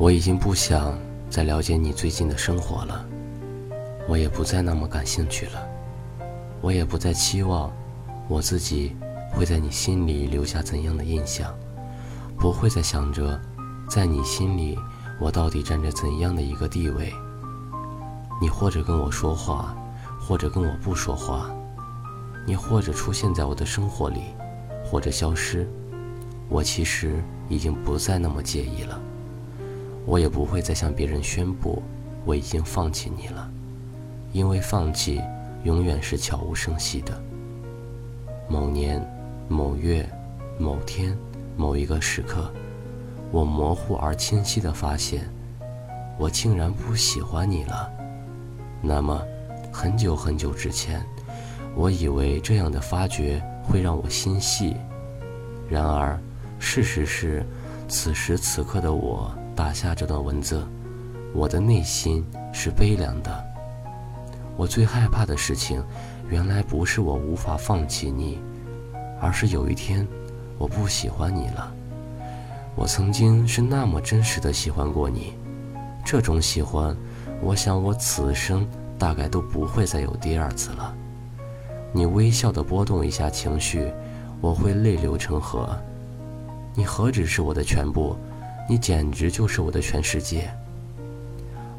[0.00, 0.96] 我已经不想
[1.28, 3.04] 再了解你最近的生活了，
[4.08, 5.68] 我也不再那么感兴趣了，
[6.60, 7.68] 我也不再期望
[8.28, 8.94] 我自己
[9.32, 11.52] 会在你心里留下怎样的印象，
[12.38, 13.40] 不会再想着
[13.90, 14.78] 在你心里
[15.20, 17.12] 我到底占着怎样的一个地位。
[18.40, 19.76] 你或者跟我说话，
[20.20, 21.50] 或者跟我不说话，
[22.46, 24.20] 你或者出现在我的生活里，
[24.84, 25.68] 或者消失，
[26.48, 29.00] 我其实已经不再那么介意了。
[30.08, 31.82] 我也不会再向别人宣布
[32.24, 33.46] 我已经放弃你了，
[34.32, 35.20] 因为放弃
[35.64, 37.12] 永远是悄无声息的。
[38.48, 39.06] 某年、
[39.48, 40.08] 某月、
[40.58, 41.14] 某天、
[41.58, 42.50] 某一个时刻，
[43.30, 45.28] 我模糊而清晰地发现，
[46.18, 47.90] 我竟然不喜欢你了。
[48.80, 49.22] 那么，
[49.70, 51.04] 很久很久之前，
[51.74, 54.74] 我以为这样的发觉会让我心细，
[55.68, 56.18] 然而，
[56.58, 57.44] 事实是，
[57.88, 59.30] 此时此刻的我。
[59.58, 60.64] 打下这段文字，
[61.34, 63.44] 我的内心是悲凉的。
[64.56, 65.82] 我最害怕的事情，
[66.28, 68.38] 原来不是我无法放弃你，
[69.20, 70.06] 而是有一天
[70.58, 71.74] 我不喜欢你了。
[72.76, 75.34] 我曾经是那么真实的喜欢过你，
[76.04, 76.96] 这种喜欢，
[77.42, 78.64] 我想我此生
[78.96, 80.94] 大概都不会再有第二次了。
[81.90, 83.92] 你微笑的波动一下情绪，
[84.40, 85.76] 我会泪流成河。
[86.76, 88.16] 你何止是我的全部？
[88.68, 90.50] 你简直就是我的全世界。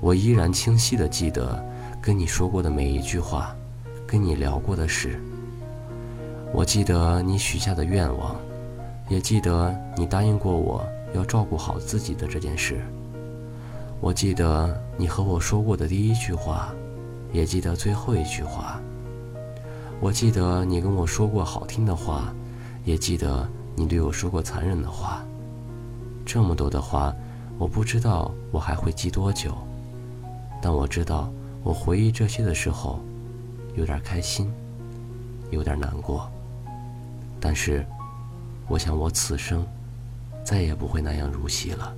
[0.00, 1.62] 我依然清晰地记得
[2.00, 3.54] 跟你说过的每一句话，
[4.06, 5.20] 跟你聊过的事。
[6.50, 8.34] 我记得你许下的愿望，
[9.10, 10.82] 也记得你答应过我
[11.14, 12.80] 要照顾好自己的这件事。
[14.00, 16.72] 我记得你和我说过的第一句话，
[17.32, 18.80] 也记得最后一句话。
[20.00, 22.32] 我记得你跟我说过好听的话，
[22.84, 25.22] 也记得你对我说过残忍的话。
[26.28, 27.10] 这么多的话，
[27.56, 29.56] 我不知道我还会记多久，
[30.60, 31.32] 但我知道，
[31.64, 33.00] 我回忆这些的时候，
[33.76, 34.52] 有点开心，
[35.50, 36.30] 有点难过。
[37.40, 37.82] 但是，
[38.68, 39.66] 我想我此生
[40.44, 41.94] 再也不会那样如昔了。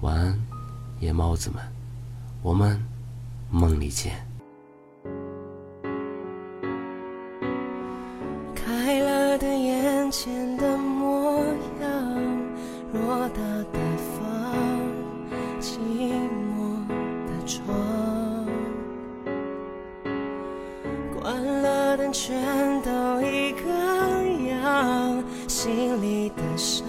[0.00, 0.36] 晚安，
[0.98, 1.62] 夜猫子们，
[2.42, 2.84] 我们
[3.48, 4.26] 梦里见。
[12.92, 13.40] 偌大
[13.72, 13.78] 的
[14.12, 14.22] 房，
[15.60, 16.86] 寂寞
[17.26, 17.64] 的窗，
[21.18, 22.36] 关了灯，全
[22.82, 22.90] 都
[23.22, 23.70] 一个
[24.50, 26.86] 样，心里的伤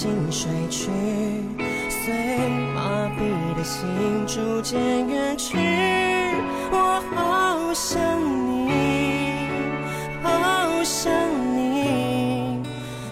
[0.00, 0.92] 心睡去，
[1.90, 2.14] 随
[2.72, 3.84] 麻痹的心
[4.28, 4.78] 逐渐
[5.08, 5.58] 远去。
[6.70, 7.98] 我好想
[8.46, 8.70] 你，
[10.22, 11.12] 好想
[11.56, 12.62] 你，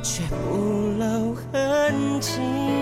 [0.01, 0.55] 却不
[0.97, 2.76] 露痕迹。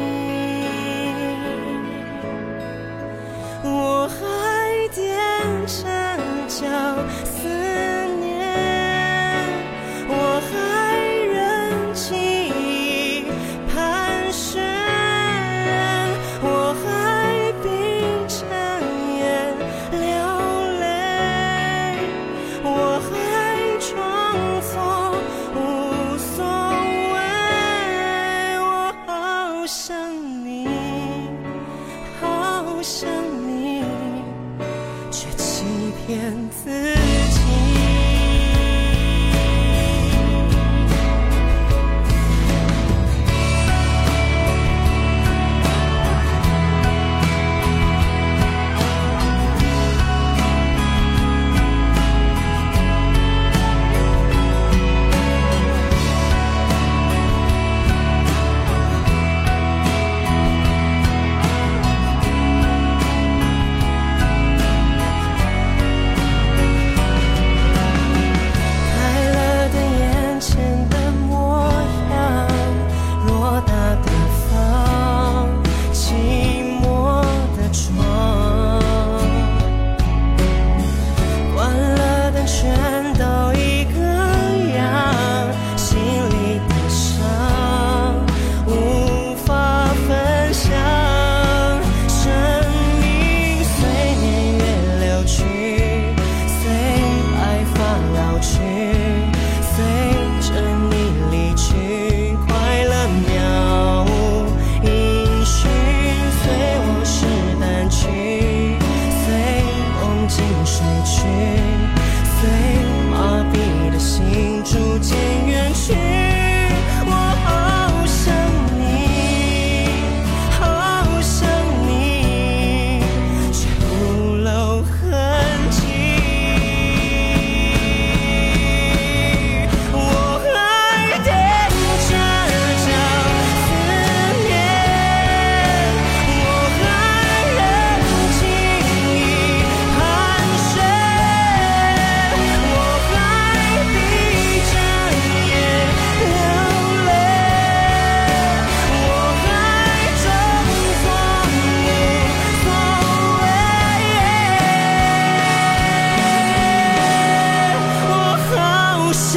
[36.07, 36.94] 天赐。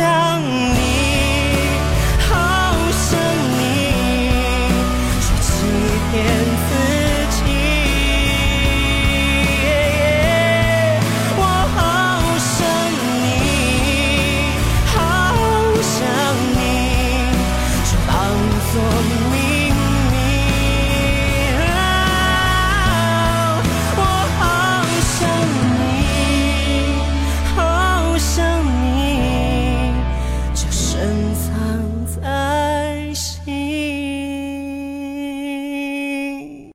[0.03, 0.26] 好